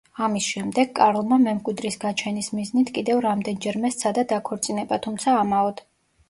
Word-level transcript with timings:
ამის 0.25 0.45
შემდეგ, 0.51 0.87
კარლმა 0.99 1.37
მემკვიდრის 1.43 1.97
გაჩენის 2.05 2.49
მიზნით 2.61 2.89
კიდევ 2.97 3.21
რამდენჯერმე 3.27 3.93
სცადა 3.97 4.25
დაქორწინება, 4.33 5.01
თუმცა 5.05 5.37
ამაოდ. 5.45 5.87